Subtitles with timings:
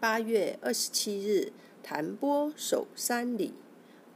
[0.00, 3.54] 八月二十七日，弹拨手三里。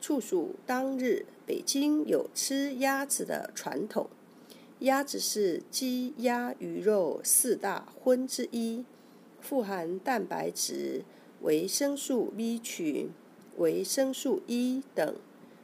[0.00, 4.08] 处暑当日，北京有吃鸭子的传统。
[4.78, 8.84] 鸭子是鸡、鸭、鱼肉四大荤之一，
[9.40, 11.04] 富含蛋白质、
[11.40, 13.10] 维生素 B 群、
[13.56, 15.16] 维生素 E 等，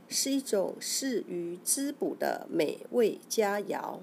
[0.08, 4.00] 是一种适于滋补的美味佳肴。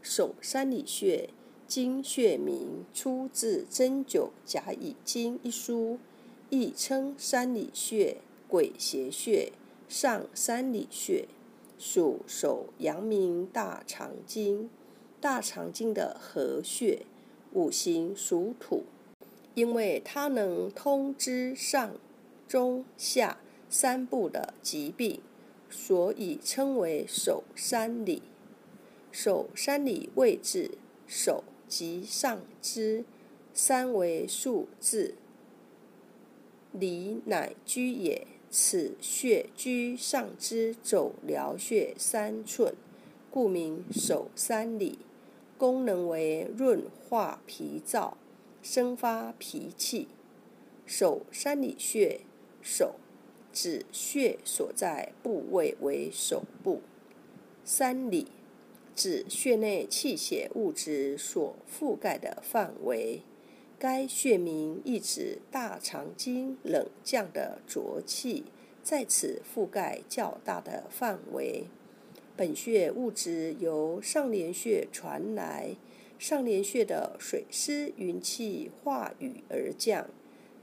[0.00, 1.30] 守三里穴，
[1.74, 5.98] 经穴名出自《针灸甲乙经》一书，
[6.48, 9.50] 亦称三里穴、鬼邪穴、
[9.88, 11.26] 上三里穴。
[11.76, 14.70] 属手阳明大肠经，
[15.20, 17.04] 大肠经的合穴，
[17.52, 18.84] 五行属土，
[19.54, 21.96] 因为它能通知上、
[22.46, 25.20] 中、下三部的疾病，
[25.68, 28.22] 所以称为手三里。
[29.10, 30.78] 手三里位置，
[31.08, 33.04] 手即上肢，
[33.52, 35.14] 三为数字，
[36.72, 38.26] 里乃居也。
[38.50, 42.72] 此穴居上肢走髎穴三寸，
[43.28, 45.00] 故名手三里。
[45.58, 48.14] 功能为润化脾燥，
[48.62, 50.06] 生发脾气。
[50.86, 52.20] 手三里穴，
[52.60, 52.96] 手
[53.52, 56.80] 指穴所在部位为手部。
[57.64, 58.28] 三里
[58.94, 63.20] 指穴内气血物质所覆盖的范围。
[63.78, 68.44] 该穴名意指大肠经冷降的浊气
[68.82, 71.64] 在此覆盖较大的范围。
[72.36, 75.76] 本穴物质由上廉穴传来，
[76.18, 80.08] 上廉穴的水湿云气化雨而降，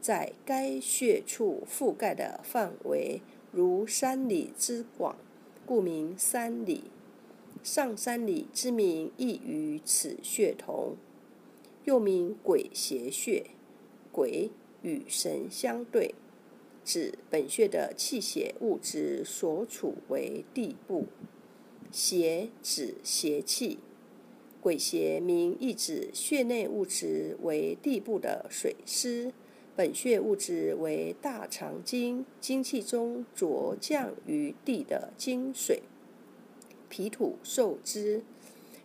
[0.02, 5.18] 在该穴处覆盖的范围如山里之广，
[5.66, 6.86] 故名三里。
[7.64, 10.96] 上三里之名亦与此穴同。
[11.86, 13.48] 又名鬼邪穴，
[14.12, 14.52] 鬼
[14.84, 16.14] 与神相对，
[16.86, 21.06] 指本穴的气血物质所处为地部；
[21.92, 23.80] 邪指邪气。
[24.62, 29.34] 鬼邪名意指穴内物质为地部的水湿，
[29.76, 35.82] 本穴物质为大肠经精气中浊降于地的精水，
[36.92, 38.22] 脾土受之。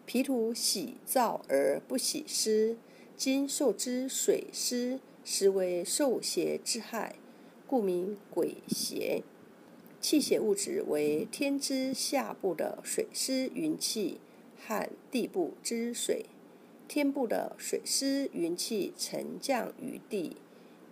[0.06, 2.76] 脾土喜燥而不喜湿，
[3.16, 7.16] 今受之水湿，实为受邪之害，
[7.66, 9.24] 故名鬼邪。
[10.00, 14.20] 气血物质为天之下部的水湿云气
[14.56, 16.26] 和地部之水。
[16.86, 20.36] 天部的水湿云气沉降于地，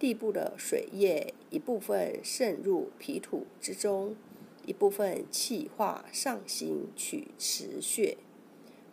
[0.01, 4.17] 地部的水液一部分渗入脾土之中，
[4.67, 8.17] 一部分气化上行取池穴。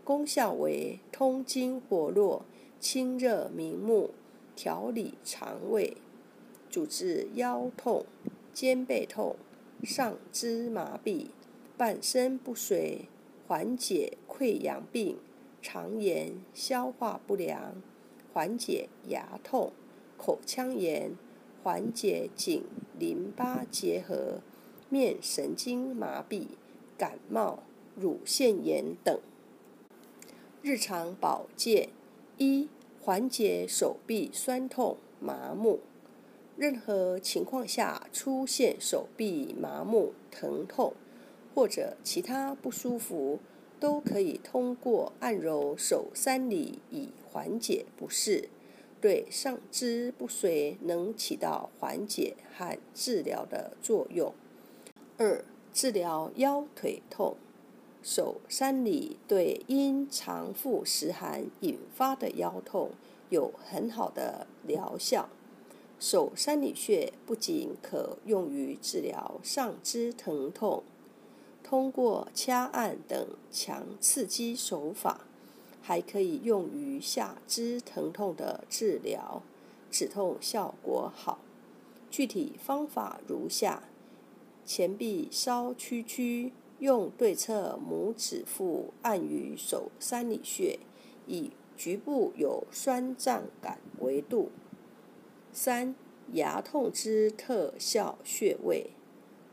[0.03, 2.45] 功效为通经活络、
[2.79, 4.11] 清热明目、
[4.55, 5.95] 调理肠胃、
[6.69, 8.05] 主治腰痛、
[8.51, 9.35] 肩背痛、
[9.83, 11.27] 上肢麻痹、
[11.77, 13.05] 半身不遂、
[13.47, 15.17] 缓解溃疡病、
[15.61, 17.81] 肠炎、消化不良、
[18.33, 19.71] 缓解牙痛、
[20.17, 21.15] 口腔炎、
[21.63, 22.63] 缓解颈
[22.97, 24.41] 淋巴结核、
[24.91, 26.47] 面神经麻痹、
[26.97, 27.63] 感冒、
[27.95, 29.17] 乳腺炎等。
[30.61, 31.87] 日常保健：
[32.37, 32.67] 一、
[32.99, 35.79] 缓解手臂酸痛、麻木。
[36.57, 40.93] 任何情况下出现手臂麻木、疼痛
[41.55, 43.39] 或者其他不舒服，
[43.79, 48.49] 都可以通过按揉手三里以缓解不适。
[48.99, 54.33] 对上肢不遂能起到缓解和治疗的作用。
[55.23, 57.35] 二、治疗腰腿痛。
[58.01, 62.89] 手三里对因肠腹湿寒引发的腰痛
[63.29, 65.29] 有很好的疗效。
[65.99, 70.81] 手三里穴不仅可用于治疗上肢疼痛，
[71.63, 75.27] 通过掐按等强刺激手法，
[75.83, 79.43] 还可以用于下肢疼痛的治疗，
[79.91, 81.37] 止痛效果好。
[82.09, 83.83] 具体方法如下：
[84.65, 86.53] 前臂稍屈曲。
[86.79, 90.79] 用对侧拇指腹按于手三里穴，
[91.27, 94.49] 以局部有酸胀感为度。
[95.53, 95.93] 三、
[96.33, 98.89] 牙痛之特效穴位：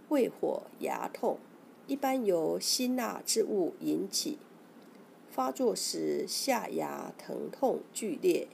[0.08, 1.37] 胃火牙痛，
[1.87, 4.38] 一般由辛辣之物引起，
[5.31, 8.49] 发作时下牙疼痛剧烈，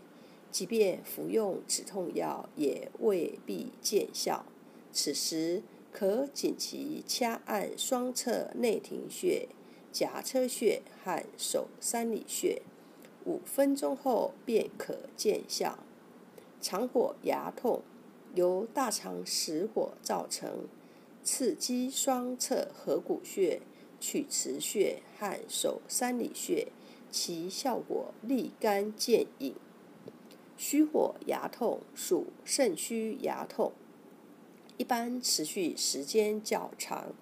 [0.51, 4.45] 即便服用止痛药也未必见效。
[4.93, 5.63] 此时，
[5.95, 9.49] 可紧急掐按双侧内庭穴、
[9.93, 12.63] 颊车穴和手三里穴，
[13.25, 15.79] 五分钟后便可见效。
[16.61, 17.83] 肠火牙痛，
[18.35, 20.67] 由大肠实火造成，
[21.23, 23.63] 刺激双侧合谷穴、
[24.01, 26.73] 曲池穴和手三里穴，
[27.09, 29.55] 其效果立竿见影。
[30.57, 33.73] 虚火牙痛属肾虚牙痛，
[34.77, 37.13] 一般持续时间较长，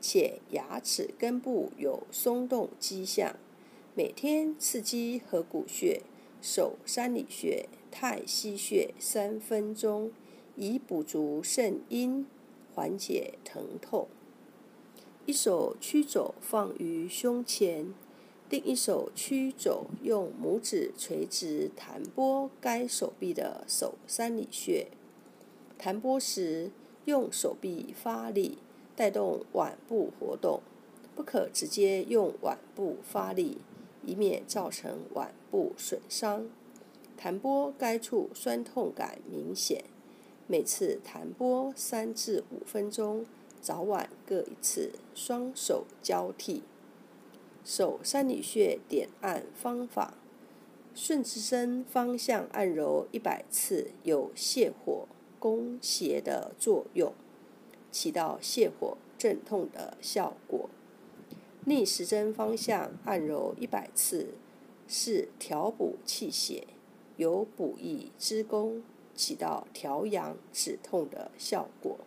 [0.00, 3.36] 且牙齿根部有松动迹象。
[3.96, 6.02] 每天刺激合谷穴、
[6.40, 10.12] 手三里穴、太溪穴三分钟，
[10.54, 12.24] 以补足肾阴，
[12.72, 14.06] 缓解疼痛。
[15.26, 17.92] 一手曲肘放于胸前，
[18.48, 24.86] 另一手曲肘用拇指垂直弹拨该手臂的手三里穴。
[25.76, 26.70] 弹拨时，
[27.04, 28.58] 用手臂发力，
[28.94, 30.60] 带动腕部活动，
[31.14, 33.58] 不可直接用腕部发力。
[34.02, 36.48] 以免造成腕部损伤。
[37.18, 39.84] 弹拨该处酸痛感明显，
[40.46, 43.26] 每次弹拨三至五分钟，
[43.60, 46.62] 早晚各一次，双手交替。
[47.62, 50.14] 手三里穴点按方法：
[50.94, 55.06] 顺时针方向按揉一百次，有泻火
[55.40, 57.12] 攻邪的作用，
[57.90, 60.70] 起到泻火镇痛的效果。
[61.64, 64.34] 逆时针方向按揉一百次，
[64.86, 66.68] 是调补气血，
[67.16, 68.84] 有补益之功，
[69.14, 71.98] 起到调阳止痛的效果。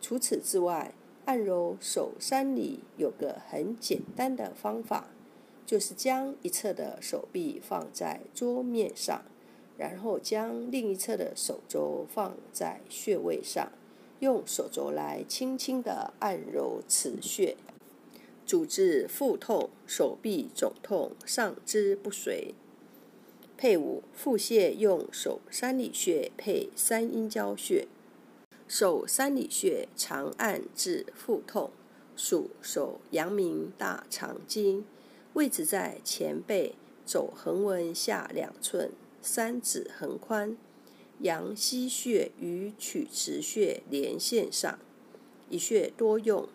[0.00, 5.08] 除此之外，按揉手三里有个很简单的方法，
[5.64, 9.24] 就是将一侧的手臂放在桌面上，
[9.76, 13.72] 然后将另一侧的手肘放在穴位上，
[14.20, 17.56] 用手肘来轻轻的按揉此穴。
[18.46, 22.54] 主治腹痛、手臂肿痛、上肢不遂。
[23.56, 27.86] 配伍腹泻用手三里穴配三阴交穴。
[28.66, 31.70] 手三里穴长按治腹痛，
[32.16, 34.84] 属手阳明大肠经，
[35.34, 36.74] 位置在前背
[37.06, 38.90] 肘横纹下两寸，
[39.24, 40.54] 三指横宽，
[41.20, 44.78] 阳溪穴与曲池穴连线上，
[45.48, 46.46] 一穴多用，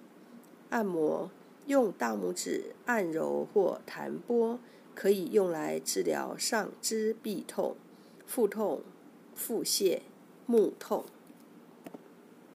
[0.69, 1.31] 按摩。
[1.65, 4.59] 用大拇指按揉或弹拨，
[4.95, 7.75] 可以用来治疗上肢痹痛、
[8.25, 8.81] 腹痛、
[9.35, 9.99] 腹泻、
[10.47, 11.05] 目痛。